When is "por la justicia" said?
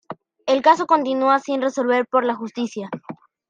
2.07-2.89